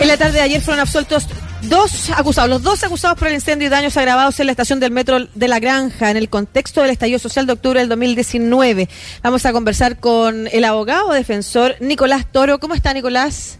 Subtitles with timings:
[0.00, 1.28] En la tarde de ayer fueron absueltos
[1.62, 4.90] dos acusados, los dos acusados por el incendio y daños agravados en la estación del
[4.90, 8.88] metro de La Granja en el contexto del estallido social de octubre del 2019.
[9.22, 12.58] Vamos a conversar con el abogado defensor Nicolás Toro.
[12.58, 13.58] ¿Cómo está Nicolás?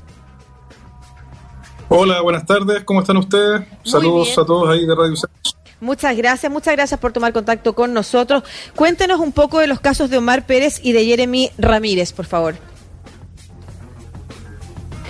[1.91, 2.85] Hola, buenas tardes.
[2.85, 3.67] ¿Cómo están ustedes?
[3.83, 5.61] Saludos a todos ahí de Radio Centro.
[5.81, 8.45] Muchas gracias, muchas gracias por tomar contacto con nosotros.
[8.75, 12.55] Cuéntenos un poco de los casos de Omar Pérez y de Jeremy Ramírez, por favor.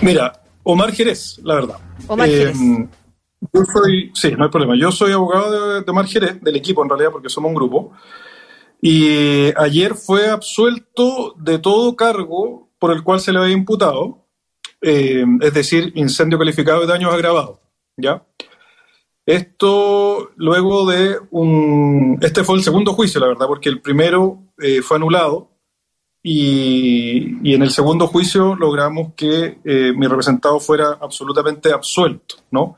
[0.01, 1.77] Mira, Omar Jerez, la verdad.
[2.07, 2.57] Omar eh, Jerez.
[3.53, 4.75] Yo soy, sí, no hay problema.
[4.77, 7.91] Yo soy abogado de, Omar Jerez, del equipo en realidad, porque somos un grupo.
[8.79, 14.25] Y ayer fue absuelto de todo cargo por el cual se le había imputado,
[14.81, 17.59] eh, es decir, incendio calificado y daños agravados.
[17.97, 18.23] ¿Ya?
[19.25, 22.17] Esto luego de un...
[22.21, 25.50] Este fue el segundo juicio, la verdad, porque el primero eh, fue anulado
[26.23, 32.77] y, en el segundo juicio logramos que eh, mi representado fuera absolutamente absuelto, ¿no?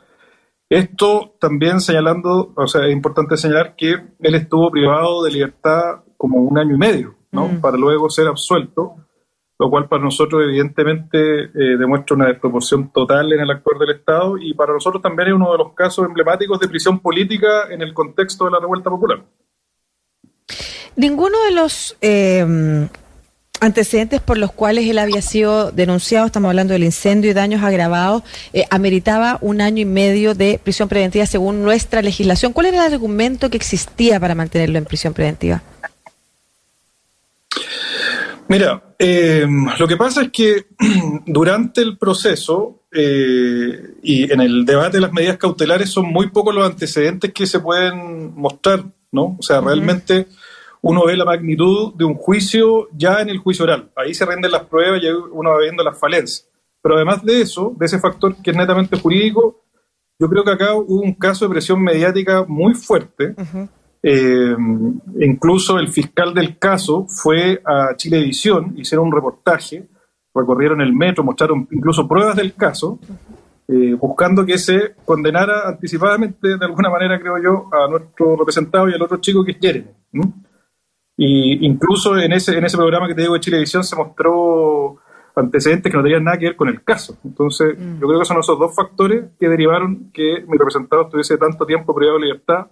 [0.70, 6.38] Esto también señalando, o sea, es importante señalar que él estuvo privado de libertad como
[6.40, 7.48] un año y medio, ¿no?
[7.48, 7.62] Mm.
[7.62, 8.96] Para luego ser absuelto,
[9.60, 14.38] lo cual para nosotros evidentemente eh, demuestra una desproporción total en el actuar del Estado
[14.38, 17.94] y para nosotros también es uno de los casos emblemáticos de prisión política en el
[17.94, 19.22] contexto de la revuelta popular.
[20.96, 22.88] Ninguno de los eh,
[23.64, 28.24] antecedentes por los cuales él había sido denunciado, estamos hablando del incendio y daños agravados,
[28.52, 32.52] eh, ameritaba un año y medio de prisión preventiva según nuestra legislación.
[32.52, 35.64] ¿Cuál era el argumento que existía para mantenerlo en prisión preventiva?
[38.50, 39.48] Mira, eh,
[39.80, 40.66] lo que pasa es que
[41.26, 46.54] durante el proceso eh, y en el debate de las medidas cautelares son muy pocos
[46.54, 49.38] los antecedentes que se pueden mostrar, ¿no?
[49.40, 50.28] O sea, realmente
[50.84, 53.90] uno ve la magnitud de un juicio ya en el juicio oral.
[53.96, 56.50] Ahí se rinden las pruebas y uno va viendo las falencias.
[56.82, 59.64] Pero además de eso, de ese factor que es netamente jurídico,
[60.20, 63.34] yo creo que acá hubo un caso de presión mediática muy fuerte.
[64.04, 64.56] Eh,
[65.22, 69.88] incluso el fiscal del caso fue a Chilevisión, hicieron un reportaje,
[70.36, 73.00] recorrieron el metro, mostraron incluso pruebas del caso,
[73.70, 78.94] eh, buscando que se condenara anticipadamente, de alguna manera, creo yo, a nuestro representado y
[78.94, 79.88] al otro chico que es Jeremy.
[81.18, 85.00] Y incluso en ese, en ese programa que te digo de Chilevisión se mostró
[85.36, 87.18] antecedentes que no tenían nada que ver con el caso.
[87.24, 88.00] Entonces, mm.
[88.00, 91.94] yo creo que son esos dos factores que derivaron que mi representado estuviese tanto tiempo
[91.94, 92.68] privado de libertad,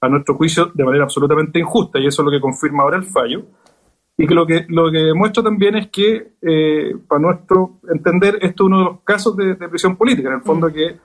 [0.00, 3.04] a nuestro juicio, de manera absolutamente injusta, y eso es lo que confirma ahora el
[3.04, 3.46] fallo.
[4.18, 8.64] Y que lo que, lo que demuestra también es que, eh, para nuestro entender, esto
[8.64, 10.72] es uno de los casos de, prisión política, en el fondo mm.
[10.72, 11.00] que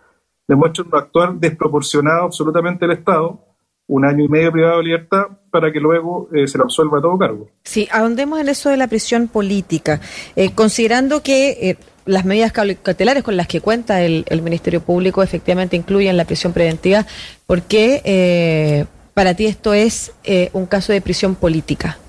[0.47, 3.39] demuestra un actuar desproporcionado absolutamente el Estado,
[3.87, 7.17] un año y medio privado de libertad para que luego eh, se lo absuelva todo
[7.17, 7.49] cargo.
[7.63, 10.01] Sí, ahondemos en eso de la prisión política,
[10.35, 15.75] eh, considerando que eh, las medidas cautelares con las que cuenta el, Ministerio Público efectivamente
[15.75, 17.05] incluyen la prisión preventiva,
[17.45, 20.11] ¿por qué para ti esto es
[20.53, 21.99] un caso de prisión política?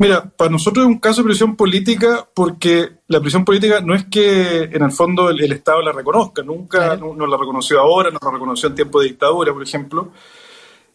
[0.00, 4.06] Mira, para nosotros es un caso de prisión política porque la prisión política no es
[4.06, 8.30] que en el fondo el, Estado la reconozca, nunca nos la reconoció ahora, nos la
[8.30, 10.10] reconoció en tiempo de dictadura, por ejemplo.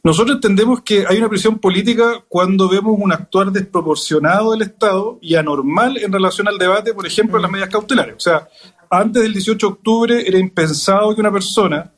[0.05, 5.33] Nosotros entendemos que hay una prisión política cuando vemos un actuar desproporcionado del Estado y
[5.33, 7.53] anormal en relación al debate, por ejemplo, en las mm.
[7.53, 8.16] medidas cautelares.
[8.16, 8.47] O sea,
[8.91, 11.91] antes del 18 de octubre era impensado que una persona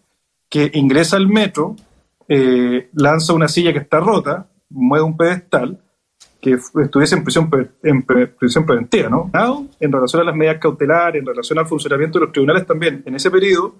[0.50, 1.75] que ingresa al metro,
[2.29, 5.78] eh, lanza una silla que está rota, mueve un pedestal,
[6.39, 7.50] que estuviese en prisión,
[7.84, 9.29] en prisión preventiva, ¿no?
[9.81, 13.16] En relación a las medidas cautelares, en relación al funcionamiento de los tribunales también, en
[13.16, 13.75] ese periodo,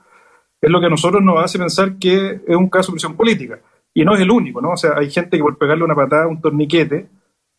[0.60, 3.62] es lo que a nosotros nos hace pensar que es un caso de prisión política.
[3.98, 4.74] Y no es el único, ¿no?
[4.74, 7.08] O sea, hay gente que por pegarle una patada a un torniquete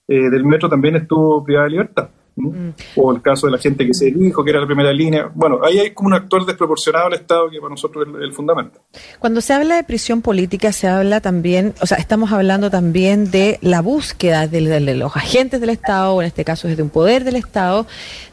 [0.06, 2.10] eh, del metro también estuvo privada de libertad.
[2.36, 2.68] Mm.
[2.94, 5.32] O el caso de la gente que se dijo que era la primera línea.
[5.34, 8.78] Bueno, ahí hay como un actor desproporcionado al Estado que para nosotros es el, fundamento.
[9.18, 13.58] Cuando se habla de prisión política, se habla también, o sea, estamos hablando también de
[13.60, 14.60] la búsqueda de,
[14.94, 17.84] los agentes del Estado, o en este caso es de un poder del Estado,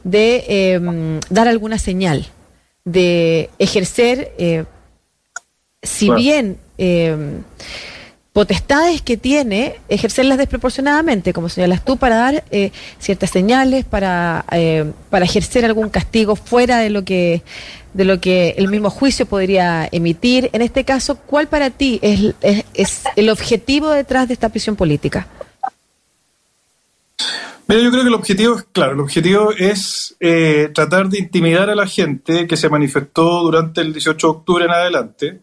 [0.03, 2.27] de em, dar alguna señal,
[2.83, 4.65] de ejercer, eh,
[5.81, 7.41] si bien em,
[8.35, 14.91] potestades que tiene, ejercerlas desproporcionadamente, como señalas tú, para dar eh, ciertas señales, para, eh,
[15.09, 17.43] para ejercer algún castigo fuera de lo que
[17.93, 20.49] de lo que el mismo juicio podría emitir.
[20.51, 22.35] En este caso, ¿cuál para ti es,
[22.73, 25.29] es, el objetivo detrás de esta prisión política?
[27.69, 31.69] Mira, yo creo que el objetivo es claro, el objetivo es eh, tratar de intimidar
[31.69, 35.39] a la gente que se manifestó durante el 18 de octubre en adelante,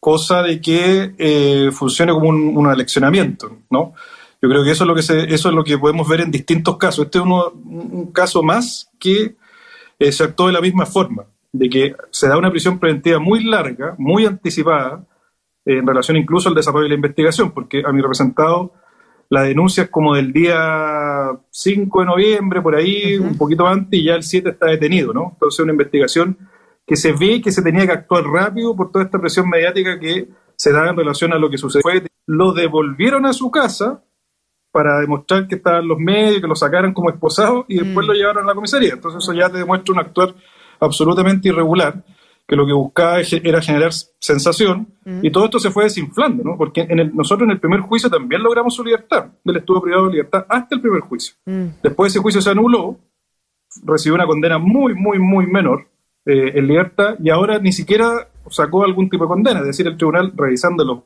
[0.00, 3.94] cosa de que eh, funcione como un, aleccionamiento, ¿no?
[4.40, 6.30] Yo creo que eso es lo que se, eso es lo que podemos ver en
[6.30, 7.06] distintos casos.
[7.06, 9.36] Este es uno, un caso más que
[9.98, 11.26] eh, se actuó de la misma forma.
[11.50, 15.04] de que se da una prisión preventiva muy larga, muy anticipada,
[15.64, 18.72] en relación incluso al desarrollo de la investigación, porque a mi representado
[19.30, 24.04] la denuncia es como del día 5 de noviembre, por ahí, un poquito antes, y
[24.04, 25.32] ya el 7 está detenido, ¿no?
[25.34, 26.38] Entonces, una investigación
[26.88, 30.28] que se ve que se tenía que actuar rápido por toda esta presión mediática que
[30.56, 31.84] se da en relación a lo que sucedió.
[32.26, 34.02] Lo devolvieron a su casa
[34.72, 38.08] para demostrar que estaban los medios, que lo sacaran como esposado y después mm.
[38.08, 38.94] lo llevaron a la comisaría.
[38.94, 40.34] Entonces, eso ya te demuestra un actuar
[40.80, 42.02] absolutamente irregular
[42.46, 45.20] que lo que buscaba era generar sensación, mm.
[45.22, 46.56] y todo esto se fue desinflando, ¿no?
[46.56, 50.12] Porque en nosotros en el primer juicio también logramos su libertad, del estuvo privado de
[50.12, 51.34] libertad hasta el primer juicio.
[51.44, 51.66] Mm.
[51.82, 52.98] Después ese juicio se anuló,
[53.84, 55.86] recibió una condena muy, muy, muy menor
[56.26, 59.96] eh, en libertad, y ahora ni siquiera sacó algún tipo de condena, es decir, el
[59.96, 60.98] tribunal, revisando los,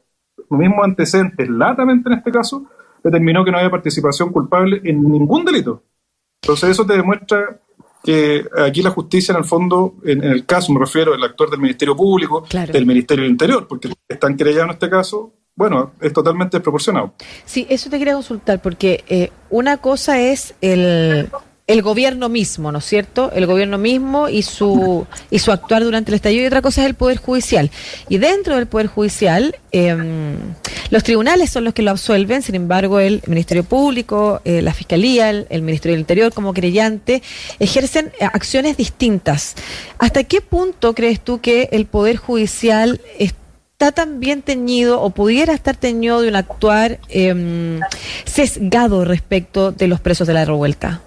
[0.50, 2.66] mismos antecedentes, latamente en este caso,
[3.02, 5.82] determinó que no había participación culpable en ningún delito.
[6.42, 7.60] Entonces eso te demuestra
[8.02, 11.60] que aquí la justicia, en el fondo, en, el caso, me refiero al actor del
[11.60, 16.56] Ministerio Público, del Ministerio del Interior, porque están creyados en este caso, bueno, es totalmente
[16.56, 17.14] desproporcionado.
[17.44, 21.28] Sí, eso te quería consultar, porque eh, una cosa es el
[21.68, 23.30] el gobierno mismo, ¿no es cierto?
[23.32, 26.88] El gobierno mismo y su y su actuar durante el estallido y otra cosa es
[26.88, 27.70] el poder judicial.
[28.08, 30.36] Y dentro del poder judicial, em,
[30.90, 35.30] los tribunales son los que lo absuelven, sin embargo, el Ministerio Público, eh, la Fiscalía,
[35.30, 37.22] el, Ministerio del Interior como creyente
[37.60, 39.54] ejercen eh, acciones distintas.
[39.98, 45.54] ¿Hasta qué punto crees tú que el poder judicial está tan bien teñido o pudiera
[45.54, 47.80] estar teñido de un actuar em,
[48.24, 51.00] sesgado respecto de los presos de la revuelta?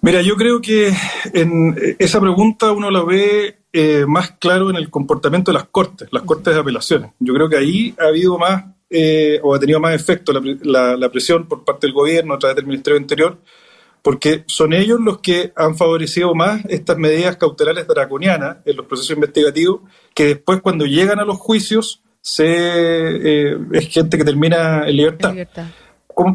[0.00, 0.92] Mira, yo creo que
[1.34, 6.08] en esa pregunta uno la ve eh, más claro en el comportamiento de las cortes,
[6.12, 7.10] las cortes de apelaciones.
[7.18, 11.46] Yo creo que ahí ha habido más eh, o ha tenido más efecto la, presión
[11.46, 13.38] por parte del gobierno a través del Ministerio del Interior,
[14.00, 19.14] porque son ellos los que han favorecido más estas medidas cautelares draconianas en los procesos
[19.14, 19.80] investigativos,
[20.14, 25.34] que después cuando llegan a los juicios se, eh, es gente que termina en libertad.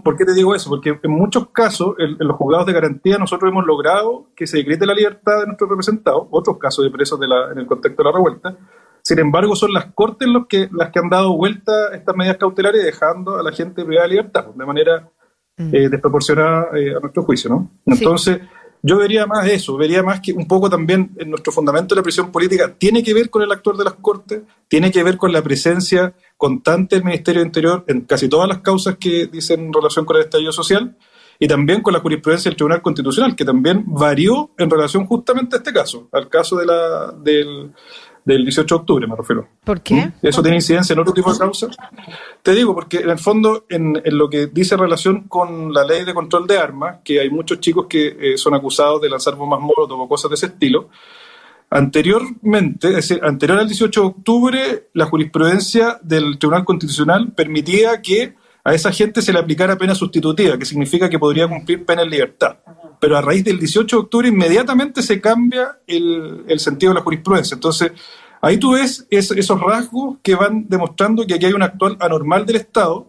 [0.03, 0.69] ¿Por qué te digo eso?
[0.69, 4.85] Porque en muchos casos, en, los juzgados de garantía, nosotros hemos logrado que se decrete
[4.85, 8.09] la libertad de nuestros representados, otros casos de presos de la, en el contexto de
[8.09, 8.57] la revuelta.
[9.01, 12.83] Sin embargo, son las cortes los que, las que han dado vuelta estas medidas cautelares
[12.83, 15.09] dejando a la gente privada de libertad, de manera
[15.57, 15.75] mm.
[15.75, 17.69] eh, desproporcionada eh, a nuestro juicio, ¿no?
[17.85, 18.39] Entonces,
[18.85, 22.03] yo vería más eso, vería más que un poco también en nuestro fundamento de la
[22.03, 25.31] prisión política tiene que ver con el actor de las Cortes, tiene que ver con
[25.31, 29.73] la presencia constante del Ministerio de Interior en casi todas las causas que dicen en
[29.73, 30.97] relación con el estallido social
[31.39, 35.59] y también con la jurisprudencia del Tribunal Constitucional, que también varió en relación justamente a
[35.59, 37.71] este caso, al caso de la, del,
[38.25, 39.47] del 18 de octubre, me refiero.
[39.63, 39.95] ¿Por qué?
[39.95, 40.13] ¿Mm?
[40.21, 41.75] ¿Eso tiene incidencia en otro tipo de causas?
[42.41, 46.13] Te digo, porque en el fondo, en, lo que dice relación con la ley de
[46.13, 49.99] control de armas, que hay muchos chicos que eh, son acusados de lanzar bombas molotov
[49.99, 50.89] o cosas de ese estilo,
[51.75, 58.35] Anteriormente, es decir, anterior al 18 de octubre, la jurisprudencia del Tribunal Constitucional permitía que
[58.63, 62.11] a esa gente se le aplicara pena sustitutiva, que significa que podría cumplir pena en
[62.11, 62.57] libertad.
[63.03, 67.55] Pero a raíz del 18 de octubre inmediatamente se cambia el, sentido de la jurisprudencia.
[67.55, 67.91] Entonces,
[68.41, 72.55] ahí tú ves esos rasgos que van demostrando que aquí hay un actual anormal del
[72.55, 73.05] Estado,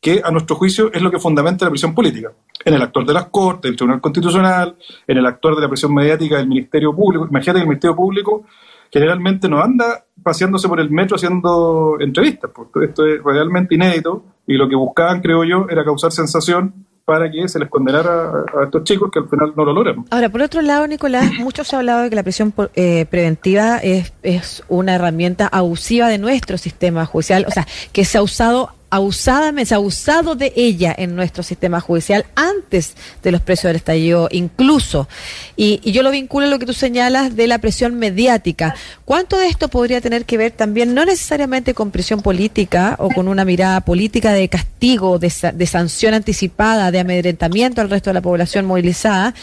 [0.00, 2.32] que a nuestro juicio es lo que fundamenta la prisión política.
[2.64, 5.92] En el actor de las Cortes, del Tribunal Constitucional, en el actor de la presión
[5.92, 7.26] mediática del Ministerio Público.
[7.28, 8.46] Imagínate que el Ministerio Público
[8.90, 14.54] generalmente no anda paseándose por el metro haciendo entrevistas, porque esto es realmente inédito y
[14.54, 18.84] lo que buscaban, creo yo, era causar sensación para que se les condenara a, estos
[18.84, 20.04] chicos que al final no lo logran.
[20.10, 23.78] Ahora, por otro lado, Nicolás, muchos se ha hablado de que la prisión eh, preventiva
[23.78, 28.70] es, es una herramienta abusiva de nuestro sistema judicial, o sea, que se ha usado
[28.94, 35.08] abusadamente, abusado de ella en nuestro sistema judicial antes de los precios del estallido, incluso.
[35.56, 38.76] Y, y, yo lo vinculo a lo que tú señalas de la presión mediática.
[39.04, 43.26] ¿Cuánto de esto podría tener que ver también, no necesariamente con presión política o con
[43.26, 48.22] una mirada política de castigo, de, de sanción anticipada, de amedrentamiento al resto de la
[48.22, 49.34] población movilizada?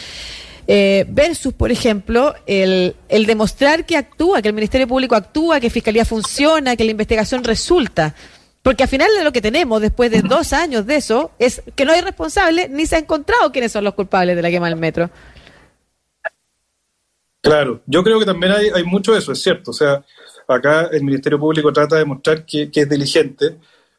[0.66, 5.68] Eh, versus, por ejemplo, el, el demostrar que actúa, que el Ministerio Público actúa, que
[5.68, 8.14] Fiscalía funciona, que la investigación resulta.
[8.62, 11.92] Porque al final lo que tenemos después de dos años de eso es que no
[11.92, 15.10] hay responsable ni se ha encontrado quiénes son los culpables de la quema del metro.
[17.40, 19.72] Claro, yo creo que también hay, mucho de eso, es cierto.
[19.72, 20.04] O sea,
[20.46, 23.56] acá el Ministerio Público trata de demostrar que, es diligente,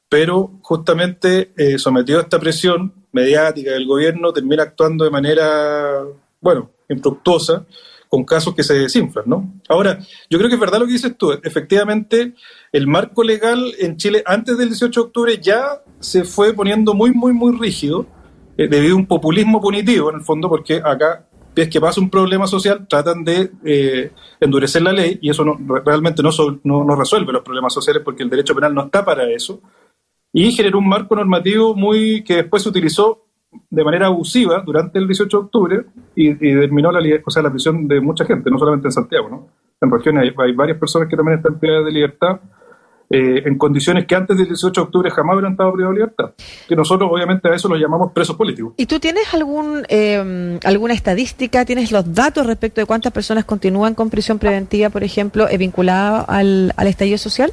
[0.08, 6.04] pero justamente eh, sometido a esta presión mediática del gobierno termina actuando de manera,
[6.40, 7.66] bueno, infructuosa
[8.14, 9.56] con casos que se desinflan, ¿no?
[9.68, 9.98] Ahora,
[10.30, 11.32] yo creo que es verdad lo que dices tú.
[11.32, 12.36] Efectivamente,
[12.72, 17.12] el marco legal en Chile antes del 18 de octubre ya se fue poniendo muy,
[17.12, 18.06] muy, muy rígido
[18.56, 22.12] eh, debido a un populismo punitivo, en el fondo, porque acá es que pasa un
[22.12, 26.30] problema social, tratan de eh, endurecer la ley y eso no, realmente no,
[26.64, 29.60] no, resuelve los problemas sociales porque el derecho penal no está para eso.
[30.32, 33.26] Y generó un marco normativo muy que después se utilizó
[33.70, 37.88] de manera abusiva durante el 18 de octubre y, terminó la, o sea, la prisión
[37.88, 39.30] de mucha gente, no solamente en Santiago.
[39.30, 39.48] ¿no?
[39.82, 42.40] En regiones hay, varias personas que también están privadas de libertad
[43.10, 46.34] eh, en condiciones que antes del 18 de octubre jamás hubieran estado privados de libertad.
[46.68, 48.74] Que nosotros, obviamente, a eso lo llamamos presos políticos.
[48.78, 53.94] ¿Y tú tienes algún eh, alguna estadística, tienes los datos respecto de cuántas personas continúan
[53.94, 57.52] con prisión preventiva, por ejemplo, eh, vinculadas al, al estallido social?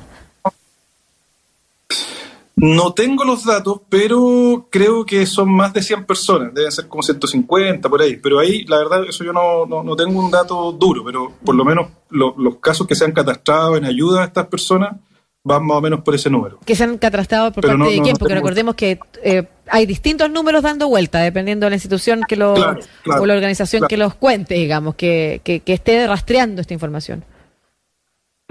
[2.63, 7.03] No tengo los datos, pero creo que son más de 100 personas, deben ser como
[7.03, 11.03] 150 por ahí, pero ahí la verdad eso yo no, no, tengo un dato duro,
[11.03, 14.97] pero por lo menos los casos que se han catastrado en ayuda a estas personas
[15.43, 16.59] van más o menos por ese número.
[16.65, 20.63] Que se han catastrado por parte de quién, porque recordemos que eh, hay distintos números
[20.63, 24.95] dando vuelta, dependiendo de la institución que lo, o la organización que los cuente, digamos,
[24.97, 27.25] que, que, esté rastreando esta información.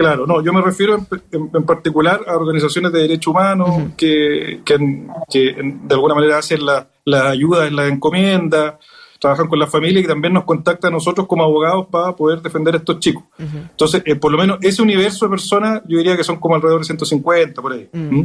[0.00, 0.98] Claro, no, yo me refiero
[1.30, 7.28] en, particular a organizaciones de derechos humanos que, que, de alguna manera hacen la, la
[7.28, 8.78] ayuda en la encomienda,
[9.18, 12.72] trabajan con la familia y también nos contactan a nosotros como abogados para poder defender
[12.72, 13.24] a estos chicos.
[13.38, 16.80] Entonces, eh, por lo menos ese universo de personas, yo diría que son como alrededor
[16.80, 17.86] de 150 por ahí.
[17.92, 18.22] Mm.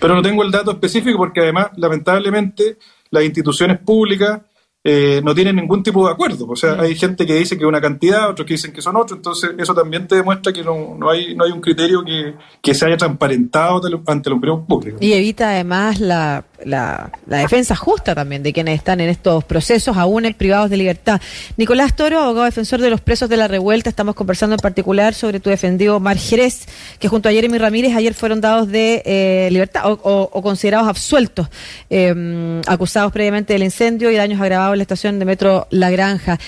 [0.00, 2.78] Pero no tengo el dato específico porque además, lamentablemente,
[3.10, 4.40] las instituciones públicas
[4.90, 6.46] eh, no tienen ningún tipo de acuerdo.
[6.48, 6.80] O sea, mm.
[6.80, 9.74] hay gente que dice que una cantidad, otros que dicen que son otros, entonces eso
[9.74, 12.96] también te demuestra que no, no, hay, no hay un criterio que, que se haya
[12.96, 14.96] transparentado ante la opinión pública.
[14.98, 20.24] Y evita además la, la, defensa justa también de quienes están en estos procesos, aún
[20.24, 21.20] en privados de libertad.
[21.56, 25.40] Nicolás Toro, abogado defensor de los presos de la revuelta, estamos conversando en particular sobre
[25.40, 26.66] tu defendido Mar Jerez,
[26.98, 31.48] que junto a Jeremy Ramírez ayer fueron dados de eh, libertad o, considerados absueltos,
[31.90, 36.38] em, acusados previamente del incendio y daños agravados la estación de metro La Granja.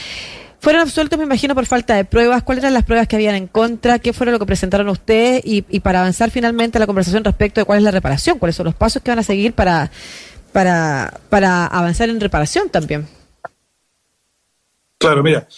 [0.61, 2.43] Fueron absueltos, me imagino, por falta de pruebas.
[2.43, 3.99] ¿Cuáles eran las pruebas que habían en contra?
[3.99, 5.43] ¿Qué fueron lo que presentaron ustedes?
[5.45, 8.57] Y, y para avanzar finalmente a la conversación respecto de cuál es la reparación, cuáles
[8.57, 9.91] son los pasos que van a seguir para,
[10.53, 13.09] para, para avanzar en reparación también.
[14.99, 15.49] Claro, mira,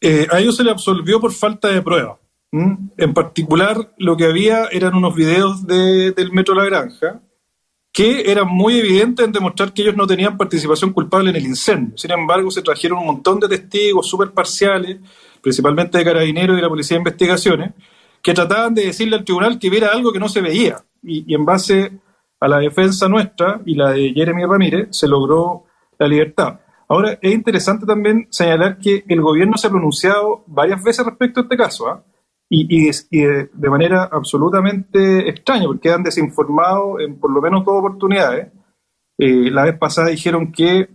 [0.00, 2.18] eh, a ellos se le absolvió por falta de pruebas.
[2.52, 7.20] En particular, lo que había eran unos videos de, del Metro La Granja,
[7.94, 11.96] que eran muy evidentes en demostrar que ellos no tenían participación culpable en el incendio.
[11.96, 14.98] Sin embargo, se trajeron un montón de testigos súper parciales,
[15.40, 17.70] principalmente de carabineros y de la Policía de Investigaciones,
[18.20, 20.84] que trataban de decirle al tribunal que viera algo que no se veía.
[21.04, 21.92] Y, en base
[22.40, 26.58] a la defensa nuestra y la de Jeremy Ramírez, se logró la libertad.
[26.88, 31.42] Ahora, es interesante también señalar que el gobierno se ha pronunciado varias veces respecto a
[31.44, 31.88] este caso.
[31.88, 32.02] ¿ah?
[32.56, 38.52] Y, de, manera absolutamente extraña, porque han desinformado en por lo menos dos oportunidades.
[39.18, 40.88] Eh, la vez pasada dijeron que,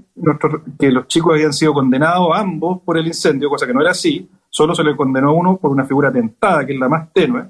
[0.78, 4.30] que los chicos habían sido condenados ambos por el incendio, cosa que no era así,
[4.50, 7.46] solo se le condenó a uno por una figura tentada, que es la más tenue,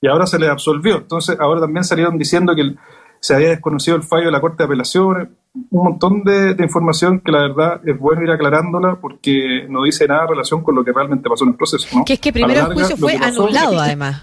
[0.00, 0.96] y ahora se le absolvió.
[0.96, 2.74] Entonces, ahora también salieron diciendo que
[3.20, 7.30] se había desconocido el fallo de la Corte de Apelaciones, un montón de, información que
[7.30, 10.92] la verdad es bueno ir aclarándola porque no dice nada en relación con lo que
[10.92, 11.88] realmente pasó en el proceso.
[11.94, 12.04] ¿no?
[12.04, 14.22] Que es que primero el juicio fue anulado además.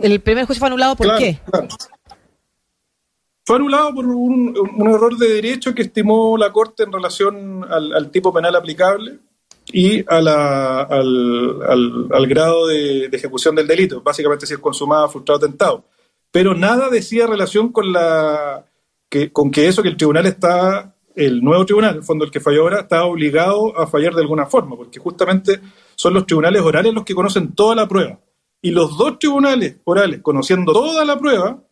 [0.00, 1.40] El primer juicio fue anulado ¿por qué?
[3.44, 4.54] Fue anulado por un,
[4.86, 9.18] error de derecho que estimó la Corte en relación al, tipo penal aplicable
[9.72, 10.16] y a
[10.82, 11.62] al,
[12.12, 15.84] al, grado de, de, ejecución del delito, básicamente si es consumado, frustrado, tentado
[16.30, 18.64] pero nada decía relación con la
[19.08, 22.40] que, con que eso que el tribunal está, el nuevo tribunal, el fondo el que
[22.40, 25.60] falló ahora, está obligado a fallar de alguna forma, porque justamente
[25.94, 28.18] son los tribunales orales los que conocen toda la prueba.
[28.60, 31.62] Y los dos tribunales orales, conociendo toda la prueba,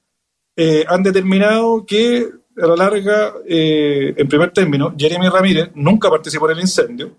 [0.57, 2.29] eh, han determinado que
[2.59, 7.13] a la larga, eh, en primer término, Jeremy Ramírez nunca participó en el incendio,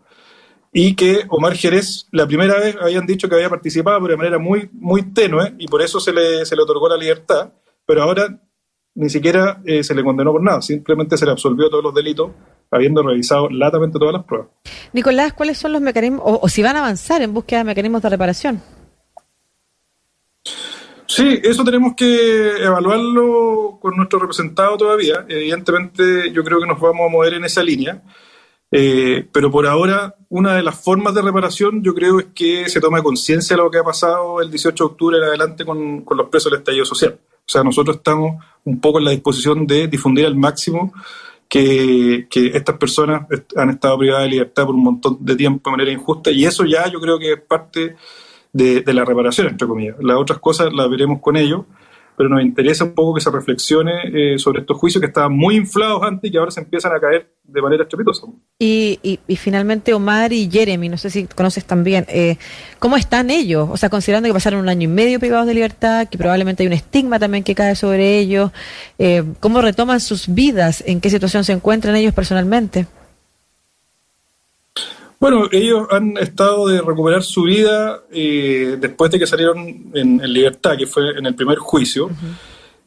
[0.74, 4.40] y que Omar Jerez la primera vez habían dicho que había participado, pero de manera
[4.40, 7.52] muy, muy tenue, y por eso se le, se le otorgó la libertad,
[7.86, 8.40] pero ahora
[8.98, 12.32] ni siquiera eh, se le condenó por nada, simplemente se le absolvió todos los delitos,
[12.72, 14.50] habiendo revisado latamente todas las pruebas.
[14.92, 18.10] Nicolás, ¿cuáles son los mecanismos, o, si van a avanzar en búsqueda de mecanismos de
[18.10, 18.62] reparación?
[21.06, 25.25] Sí, eso tenemos que evaluarlo con nuestro representado todavía.
[25.30, 28.01] Evidentemente, yo creo que nos vamos a mover en esa línea.
[28.72, 32.82] Eh, pero por ahora, una de las formas de reparación yo creo es que se
[32.82, 36.30] tome conciencia de lo que ha pasado el 18 de octubre en adelante con, los
[36.30, 37.18] presos del estallido social.
[37.48, 40.92] O sea, nosotros estamos un poco en la disposición de difundir al máximo
[41.48, 43.22] que, estas personas
[43.56, 46.66] han estado privadas de libertad por un montón de tiempo de manera injusta y eso
[46.66, 47.96] ya yo creo que es parte
[48.51, 49.96] de, de la reparación, entre comillas.
[50.01, 51.62] Las otras cosas las veremos con ellos
[52.18, 55.56] pero nos interesa un poco que se reflexione eh, sobre estos juicios que estaban muy
[55.56, 58.26] inflados antes y que ahora se empiezan a caer de manera estrepitosa.
[58.58, 62.38] Y, y, finalmente Omar y Jeremy, no sé si conoces también, eh,
[62.80, 63.70] ¿cómo están ellos?
[63.72, 66.68] O sea, considerando que pasaron un año y medio privados de libertad, que probablemente hay
[66.68, 68.50] un estigma también que cae sobre ellos,
[68.98, 70.84] eh, ¿cómo retoman sus vidas?
[70.88, 72.88] ¿En qué situación se encuentran ellos personalmente?
[75.20, 80.78] Bueno, ellos han estado de recuperar su vida eh, después de que salieron en, libertad,
[80.78, 82.10] que fue en el primer juicio,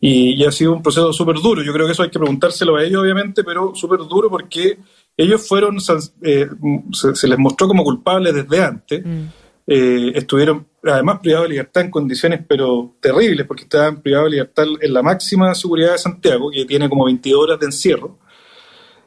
[0.01, 1.63] y, ha sido un proceso súper duro.
[1.63, 4.79] Yo creo que eso hay que preguntárselo a ellos, obviamente, pero súper duro porque
[5.17, 5.79] ellos fueron,
[6.23, 6.49] eh,
[6.93, 9.05] se, les mostró como culpables desde antes.
[9.05, 9.25] Mm.
[9.67, 14.65] Eh, estuvieron además privados de libertad en condiciones pero terribles, porque estaban privados de libertad
[14.81, 18.19] en la máxima seguridad de Santiago, que tiene como 22 horas de encierro.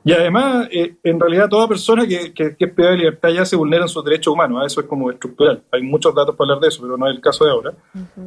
[0.05, 3.55] Y además, eh, en realidad, toda persona que, que, es privada de libertad ya se
[3.55, 4.62] vulneran sus derechos humanos.
[4.62, 4.67] ¿eh?
[4.67, 5.63] Eso es como estructural.
[5.72, 7.74] Hay muchos datos para hablar de eso, pero no es el caso de ahora.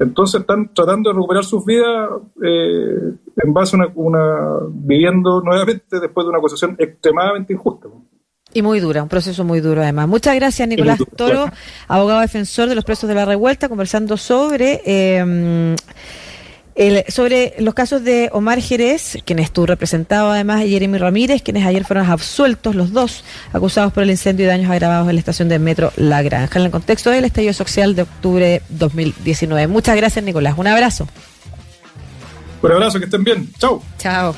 [0.00, 2.10] Entonces, están tratando de recuperar sus vidas
[2.42, 7.88] eh, en base a una, viviendo nuevamente después de una acusación extremadamente injusta.
[8.54, 10.08] Y muy dura, un proceso muy duro además.
[10.08, 11.50] Muchas gracias, Nicolás Toro,
[11.88, 14.80] abogado defensor de los presos de la revuelta, conversando sobre
[17.08, 21.84] sobre los casos de Omar Jerez, quien estuvo representado además, y Jeremy Ramírez, quienes ayer
[21.84, 25.58] fueron absueltos los dos, acusados por el incendio y daños agravados en la estación de
[25.58, 29.66] metro La Granja, en el contexto del estallido social de octubre de 2019.
[29.68, 30.54] Muchas gracias, Nicolás.
[30.58, 31.08] Un abrazo.
[32.62, 33.50] Un abrazo, que estén bien.
[33.58, 33.82] Chao.
[33.98, 34.34] Chao.